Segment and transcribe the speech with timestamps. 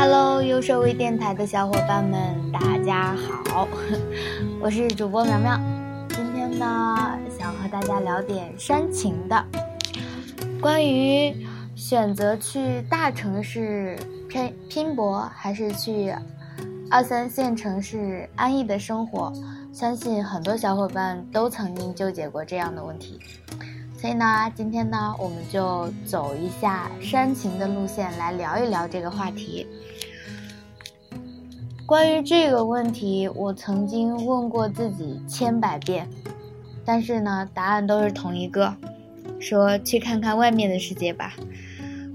[0.00, 3.66] Hello，优设微电台的小伙伴们，大家好，
[4.62, 5.58] 我是主播苗苗。
[6.10, 9.44] 今天呢，想和大家聊点煽情的，
[10.60, 13.98] 关于选择去大城市
[14.28, 16.14] 拼拼搏，还是去
[16.88, 19.32] 二三线城市安逸的生活，
[19.78, 23.16] 相信很多小伙伴都曾经纠结过这样的问题。
[23.96, 29.64] 所以呢，今天呢，我们就走一下煽情的路线来聊一聊这个话题。
[31.86, 36.08] 关于这个问题，我曾经问过自己千百遍，
[36.84, 38.74] 但是呢，答案都是同一个，
[39.38, 41.34] 说去看看外面的世界吧。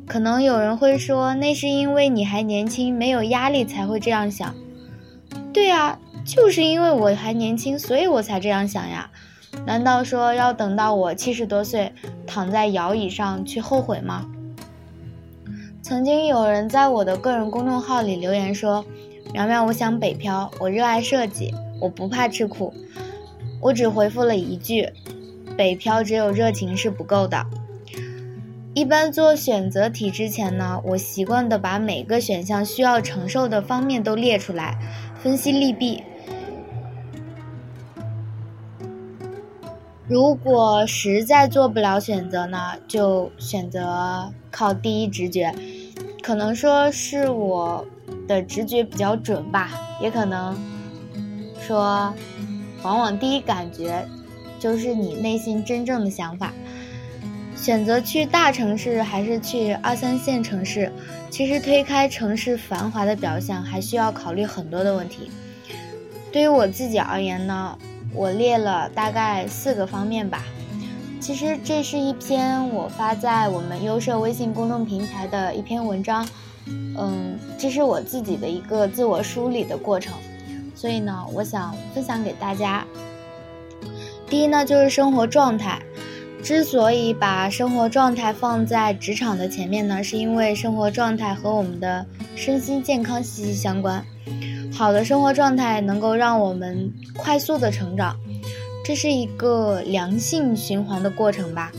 [0.05, 4.53] 可能有人会说，那是因为你还年轻，没有压力才会这样想。
[5.53, 9.09] 对啊，就是因为我还年轻，所以我才这样想呀。
[9.65, 11.93] 难道说要等到我七十多岁
[12.25, 14.25] 躺在摇椅上去后悔吗？
[15.81, 18.83] 曾经有人在我的个人公众号里留言说
[19.33, 22.73] ：“苗苗，我想北漂，我热爱设计，我不怕吃苦。”
[23.61, 24.89] 我只回复了一句
[25.55, 27.45] ：“北漂只有热情是不够的。”
[28.73, 34.79] 一般做选择题之前呢，我习惯的把每个选项需要承受的方面都列出来，
[35.21, 36.03] 分析利弊。
[40.13, 45.51] 如果实在做不了选择呢，就选择靠第一直觉。
[46.21, 47.83] 可能说是我
[48.27, 50.55] 的直觉比较准吧，也可能
[51.59, 52.13] 说，
[52.83, 54.07] 往往第一感觉
[54.59, 56.53] 就是你内心真正的想法。
[57.55, 60.91] 选择去大城市还是去二三线城市，
[61.31, 65.31] 其实推开城市繁华的表象，还需要考虑很多的问题。
[66.31, 67.75] 对于我自己而言呢？
[68.15, 70.43] 我列了大概四个方面吧，
[71.19, 76.27] 其实这是一篇我发在我们优设微信公众平台的一篇文章，
[76.67, 80.13] 嗯，这是我自己的一个自我梳理的过程，
[80.75, 82.85] 所以呢，我想分享给大家。
[84.29, 85.81] 第一呢，就是生活状态，
[86.43, 94.03] 之所以把生活状态放在职场的前面呢，是因为生活状态和我们的身心健康息息相关。
[94.75, 98.17] 好的生活状态能够让我们快速的成长，
[98.83, 101.71] 这是一个良性循环的过程吧。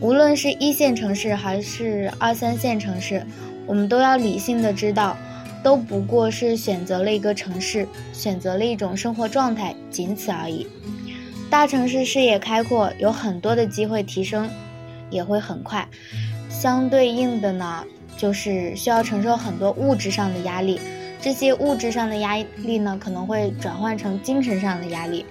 [0.00, 3.24] 无论是一线城市还是二三线城市，
[3.66, 5.16] 我们都要理性的知道，
[5.62, 10.66] 都不过是选择了一个城市，选择了一种生活状态，仅此而已。
[11.48, 14.48] 大城市视野开阔，有很多的机会提升，
[15.08, 15.88] 也会很快。
[16.50, 17.82] 相对应的呢，
[18.18, 20.78] 就是需要承受很多物质上的压力。
[21.22, 25.26] 这些物质上的压力呢，可能会转换成精神上的压力。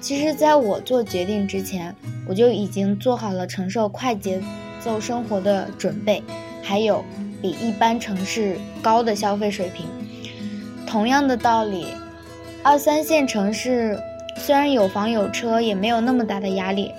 [0.00, 1.94] 其实，在我做决定之前，
[2.28, 4.40] 我就已经做好了承受快节
[4.80, 6.22] 奏生活的准备，
[6.62, 7.04] 还有
[7.40, 9.86] 比一般城市高的消费水平。
[10.86, 11.86] 同样的道理，
[12.62, 13.98] 二三线城市
[14.36, 16.92] 虽然有房有车，也没有那么大的压力。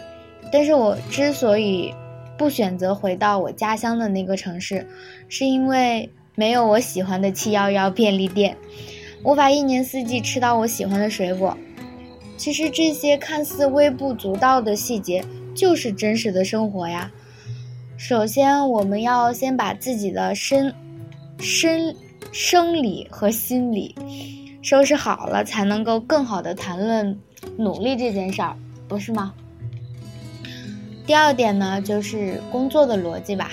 [0.51, 1.93] 但是我之所以
[2.37, 4.87] 不选择回到我家乡的那个城市，
[5.27, 6.09] 是因为。
[6.39, 8.55] 没有我喜欢的七幺幺便利店，
[9.23, 11.57] 无法一年四季吃到我喜欢的水果。
[12.37, 15.25] 其实这些看似微不足道的细节，
[15.55, 17.11] 就是真实的生活呀。
[17.97, 20.71] 首先，我们要先把自己的身、
[21.39, 21.95] 身、
[22.31, 23.95] 生理和心理
[24.61, 27.19] 收拾好了，才能够更好的谈论
[27.57, 28.55] 努力这件事儿，
[28.87, 29.33] 不是吗？
[31.07, 33.49] 第二点呢，就是工作的逻辑吧。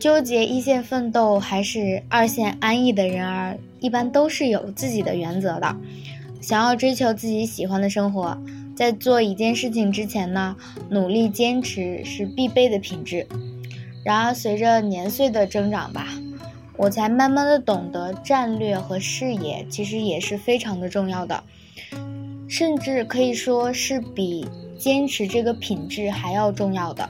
[0.00, 5.76] 纠结一线奋斗还是二线安逸的人儿，一般都是有自己的原则的。
[6.40, 8.34] 想要追求自己喜欢的生活，
[8.74, 10.56] 在做一件事情之前呢，
[10.88, 13.26] 努力坚持是必备的品质。
[14.02, 16.06] 然而，随着年岁的增长吧，
[16.78, 21.44] 我才慢慢的懂得战略和视野其实也是非常的重要的，
[22.48, 27.06] 甚至可以说是比坚持这个品质还要重要的。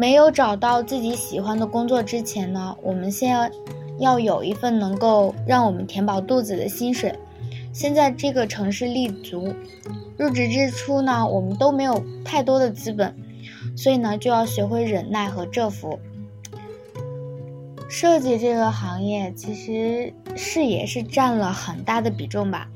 [0.00, 3.50] 没有找到自己喜欢的工作之前呢，我们先要
[3.98, 7.14] 要有一份能够让我们填饱肚子的薪水。
[7.70, 9.52] 现在这个城市立足，
[10.16, 13.14] 入职之初呢，我们都没有太多的资本，
[13.76, 16.00] 所以呢，就要学会忍耐和蛰伏。
[17.86, 22.66] 设计这个行业其实视野是占了很大的比重吧。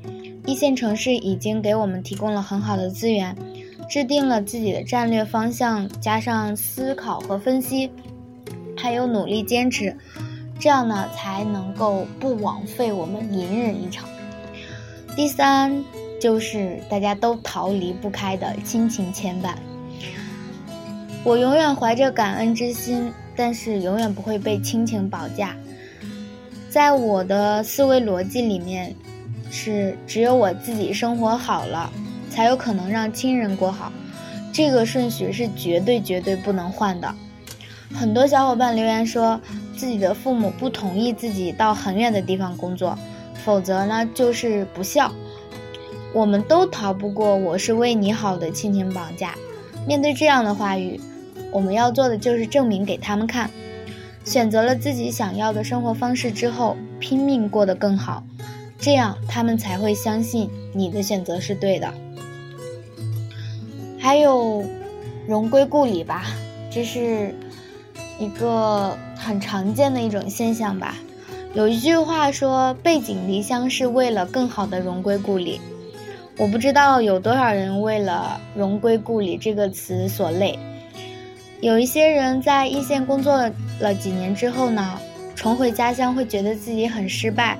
[0.45, 3.35] 一线城市已经给我们提供了很好的资源。
[3.89, 7.89] 制定了自己的战略方向，加上思考和分析，
[8.77, 9.95] 还有努力坚持，
[10.59, 14.07] 这样呢才能够不枉费我们隐忍一场。
[15.15, 15.83] 第三
[16.19, 19.53] 就是大家都逃离不开的亲情牵绊。
[21.23, 25.55] 我永远怀着感恩之心，但是永远不会被亲情绑架。
[26.69, 28.93] 在我的思维逻辑里面，
[29.49, 31.91] 是只有我自己生活好了，
[32.35, 33.89] 才有可能让亲人过好，
[34.51, 37.15] 这个顺序是绝对绝对不能换的。
[37.93, 39.39] 很多小伙伴留言说，
[39.77, 42.97] 自己的父母不同意自己到很远的地方工作，
[43.45, 45.09] 否则呢就是不孝。
[46.13, 49.33] 我们都逃不过“我是为你好”的亲情绑架。
[49.87, 50.99] 面对这样的话语，
[51.51, 53.49] 我们要做的就是证明给他们看。
[54.25, 58.21] 选择了自己想要的生活方式之后，拼命过得更好，
[58.77, 61.93] 这样他们才会相信你的选择是对的。
[64.05, 64.63] 还有，
[65.27, 66.25] 荣归故里吧，
[66.69, 67.33] 这是
[68.19, 70.95] 一个很常见的一种现象吧。
[71.55, 75.59] 有一句话说：“背井离乡是为了更好的荣归故里。”
[76.37, 80.59] 我不知道有多少人为了“荣归故里”这个词所累。
[81.59, 83.49] 有一些人在一线工作
[83.79, 84.99] 了几年之后呢，
[85.35, 87.57] 重回家乡会觉得自己很失败，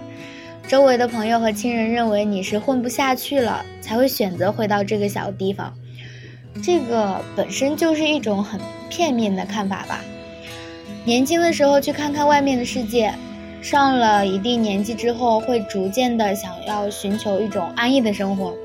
[0.68, 5.74] 周围的朋友和亲人认为你是混不下去了，才会选择回到这个小地方。
[6.64, 8.60] 这个本身就是一种很
[8.90, 10.02] 片面的看法吧。
[11.04, 13.14] 年轻的时候去看看外面的世界，
[13.62, 18.56] 上了一定年纪之后，会逐渐的想要寻求一种安逸的生活，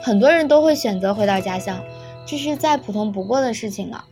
[0.00, 1.80] 很多人都会选择回到家乡，
[2.26, 4.04] 这是再普通不过的事情了。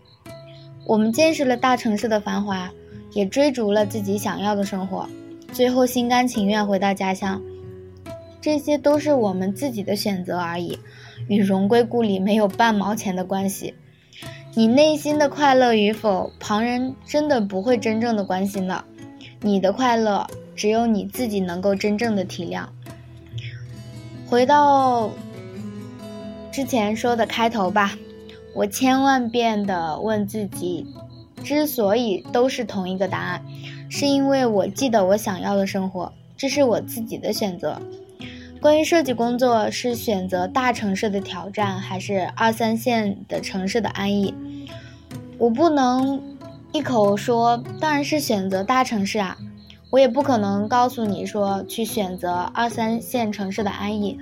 [0.85, 2.71] 我们见识了大城市的繁华，
[3.13, 5.09] 也追逐了自己想要的生活，
[5.53, 7.41] 最后心甘情愿回到家乡。
[8.41, 10.79] 这些都是我们自己的选择而已，
[11.29, 13.75] 与荣归故里没有半毛钱的关系。
[14.55, 18.85] 你内心的快乐与否，旁人真的不会真正的关心的。
[19.41, 22.67] 你的快乐，只有你自己能够真正的体谅。
[24.29, 25.11] 回到
[26.51, 27.97] 之前说的开头吧。
[28.55, 30.87] 我千万遍的问自己，
[31.45, 33.45] 之所以都是同一个答案，
[33.91, 37.79] 是因为我记得我想要的生活，这是我自己的选择。
[38.67, 44.35] 关于设计工作，是选择大城市的挑战，还是二三线的城市的安逸？
[45.39, 46.21] 我不能
[46.73, 49.39] 一口说当然是选择大城市啊，
[49.89, 54.19] 我也不可能告诉你说去选择二三线城市的安逸，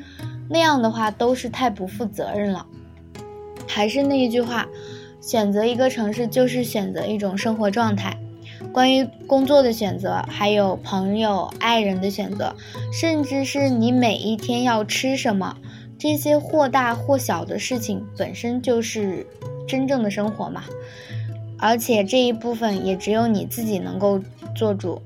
[0.51, 2.67] 那样的话都是太不负责任了。
[3.67, 4.67] 还是那一句话，
[5.23, 8.15] 选择一个城市就是选择一种生活状态。
[8.75, 12.57] 关于工作的选择，还有朋友、爱人的选择，
[12.93, 15.57] 甚至是你每一天要吃什么，
[15.97, 19.25] 这些或大或小的事情，本身就是
[19.69, 20.65] 真正的生活嘛。
[21.57, 24.21] 而且这一部分也只有你自己能够
[24.57, 25.01] 做主。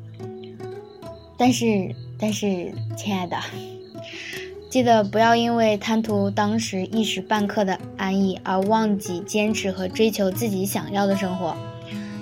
[1.36, 3.36] 但是，但是，亲爱的。
[4.70, 11.54] 记得不要因为贪图当时一时半刻的安逸而忘记坚持和追求自己想要的生活。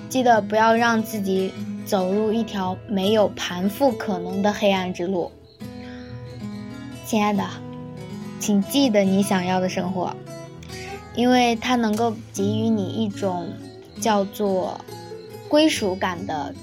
[0.09, 1.51] 记得不要让自己
[1.85, 5.31] 走入一条没有盘复可能的黑暗之路。
[7.05, 7.43] 亲爱的，
[8.39, 10.15] 请记得你想要的生活，
[11.15, 13.49] 因为它能够给予你一种
[13.99, 14.79] 叫做
[15.47, 16.53] 归属感的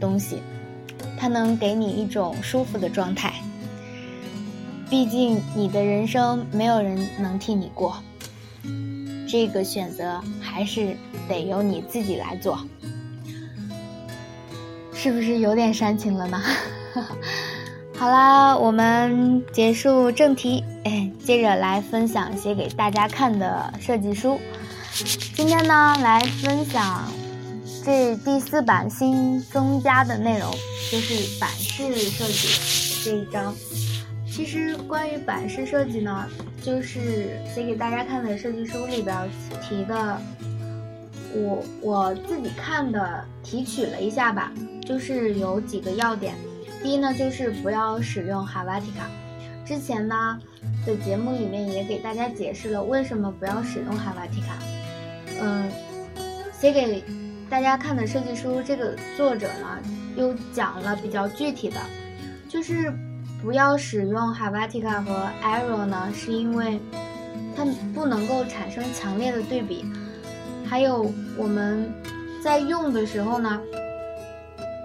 [0.00, 0.38] 东西，
[1.18, 3.32] 它能给你一种舒服的状态。
[4.88, 7.96] 毕竟你的人生没有人能替你过，
[9.28, 10.22] 这个选择
[10.56, 10.96] 还是
[11.28, 12.58] 得由你自己来做，
[14.94, 16.42] 是不是有点煽情了呢？
[17.94, 24.40] 好啦，我们结束正题，哎，接着来分享写给大家看的设计书。
[25.34, 27.04] 今天呢，来分享
[27.84, 30.50] 这第四版新增加的内容，
[30.90, 33.54] 就是版式设计这一章。
[34.26, 36.26] 其实关于版式设计呢，
[36.62, 39.16] 就是写给大家看的设计书里边
[39.66, 40.20] 提的，
[41.42, 44.52] 我我自己看的提取了一下吧，
[44.84, 46.34] 就是有几个要点。
[46.82, 49.06] 第一呢，就是不要使用 Helvetica。
[49.64, 50.38] 之前呢
[50.84, 54.56] 的节目里面也给大家解释了为什么不要使用 Helvetica。
[55.40, 55.70] 嗯，
[56.52, 57.04] 写给
[57.50, 59.78] 大家看的设计书，这个作者呢
[60.16, 61.80] 又讲了比较具体的，
[62.48, 62.92] 就是。
[63.42, 66.80] 不要使用 Helvetica 和 Arial 呢，是因为
[67.54, 67.64] 它
[67.94, 69.84] 不能够产生强烈的对比。
[70.68, 71.92] 还有我们
[72.42, 73.60] 在用的时候呢，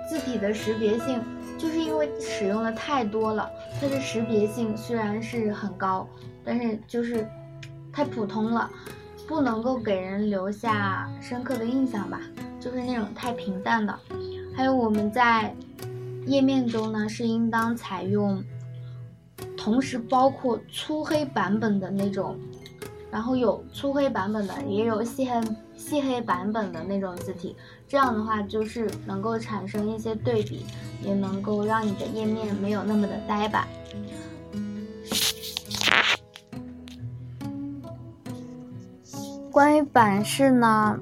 [0.09, 1.21] 字体的识别性，
[1.57, 6.07] 就是因为使用的太多了，它的识别性虽然是很高，
[6.45, 7.27] 但是就是
[7.91, 8.69] 太普通了，
[9.27, 12.21] 不能够给人留下深刻的印象吧，
[12.59, 13.97] 就是那种太平淡的。
[14.55, 15.55] 还有我们在。
[16.27, 18.43] 页面中呢是应当采用
[19.57, 22.37] 同时包括粗黑版本的那种
[23.11, 25.41] 然后有粗黑版本的，也有细黑
[25.75, 27.55] 细黑版本的那种字体。
[27.87, 30.65] 这样的话，就是能够产生一些对比，
[31.03, 33.67] 也能够让你的页面没有那么的呆板。
[39.51, 40.97] 关于版式呢，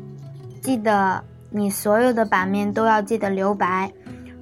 [0.59, 3.93] 记得你所有的版面都要记得留白，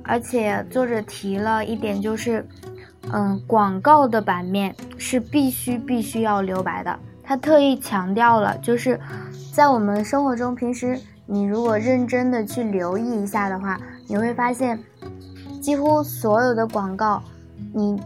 [0.03, 2.47] 而且作者提了一点就是，
[3.11, 6.97] 嗯，广告的版面是必须必须要留白的。
[7.27, 8.99] 他特意强调了，就是
[9.51, 14.81] 在我们生活中，平时你如果认真的去留意一下的话，你会发现，
[15.61, 17.21] 几乎所有的广告，
[17.73, 18.01] 你。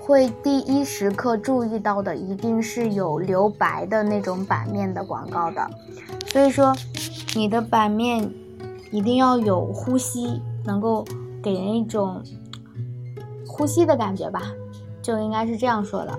[0.00, 5.68] 会第一时刻注意到的一定是有留白的那种版面的广告的，
[6.28, 6.74] 所以说
[7.36, 8.26] 你的版面
[8.90, 11.04] 一定要有呼吸，能够
[11.42, 12.22] 给人一种
[13.46, 14.40] 呼吸的感觉吧，
[15.02, 16.18] 就应该是这样说的。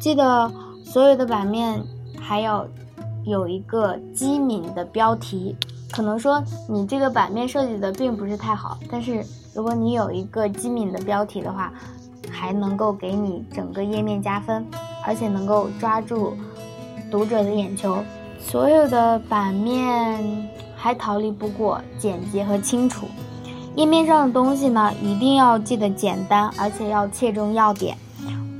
[0.00, 0.50] 记得
[0.84, 1.82] 所有的版面
[2.20, 2.66] 还要
[3.24, 5.56] 有一个机敏的标题，
[5.90, 9.24] 可能说你这个版面设计的并不是太好，但是。
[9.56, 11.72] 如果你有一个机敏的标题的话，
[12.30, 14.66] 还能够给你整个页面加分，
[15.02, 16.36] 而且能够抓住
[17.10, 17.96] 读者的眼球。
[18.38, 23.06] 所有的版面还逃离不过简洁和清楚。
[23.76, 27.96] 页面上的东西呢，一定要记得简单，而且要切中要点。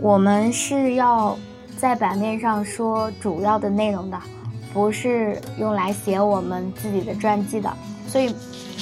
[0.00, 1.38] 我们是要
[1.76, 4.20] 在版面上说主要的内容的，
[4.72, 7.72] 不是用来写我们自己的传记的。
[8.08, 8.34] 所以。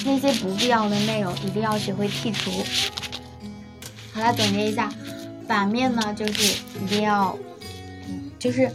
[0.04, 2.50] 那些不必要的内容一定要学会剔除。
[4.12, 4.92] 好了，总结一下，
[5.46, 7.34] 版面呢就是一定要，
[8.40, 8.68] 就是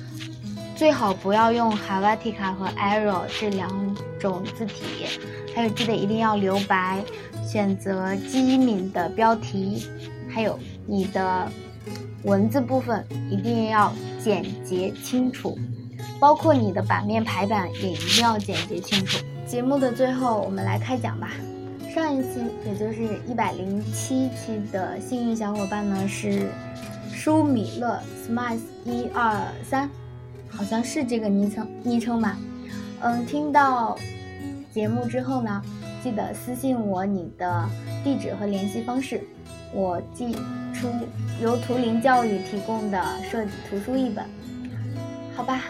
[0.78, 3.70] 最好不要用 Helvetica 和 Arial 这两
[4.18, 5.08] 种字体，
[5.54, 7.04] 还有记得一定要留白，
[7.46, 9.88] 选择机敏的标题，
[10.30, 11.52] 还有你的
[12.24, 15.58] 文字部分一定要简洁清楚，
[16.20, 19.24] 包括你的版面排版也一定要简洁清楚。
[19.48, 21.32] 节目的最后，我们来开奖吧。
[21.94, 26.52] 上一期，也就是一百零七期的幸运小伙伴呢是
[27.12, 29.90] 舒米勒 smiles 一二三，
[30.50, 32.38] 好像是这个昵称昵称吧。
[33.02, 33.98] 嗯，听到
[34.72, 35.62] 节目之后呢，
[36.04, 37.68] 记得私信我你的
[38.04, 39.24] 地址和联系方式，
[39.74, 40.34] 我寄
[40.74, 40.90] 出
[41.42, 44.26] 由图灵教育提供的设计图书一本。
[45.36, 45.62] 好吧，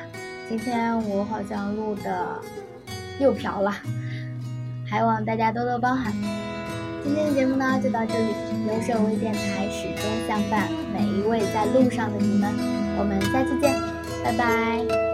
[0.47, 2.39] 今天我好像录的。
[3.19, 3.73] 又瓢了，
[4.89, 6.09] 还望大家多多包涵。
[7.03, 8.33] 今天的节目呢就到这里，
[8.65, 12.49] 留守微电台始终相伴每一位在路上的你们，
[12.97, 13.75] 我们下期见，
[14.23, 15.08] 拜拜。